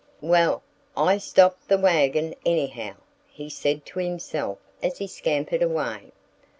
[0.21, 0.63] "Well,
[0.97, 2.95] I stopped the wagon, anyhow!"
[3.29, 6.11] he said to himself as he scampered away.